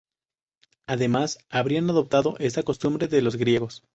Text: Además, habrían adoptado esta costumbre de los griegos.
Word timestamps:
Además, 0.87 1.37
habrían 1.51 1.87
adoptado 1.87 2.33
esta 2.39 2.63
costumbre 2.63 3.07
de 3.07 3.21
los 3.21 3.35
griegos. 3.35 3.83